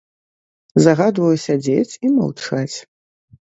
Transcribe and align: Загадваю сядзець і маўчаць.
Загадваю 0.85 1.29
сядзець 1.43 1.97
і 2.09 2.11
маўчаць. 2.17 2.77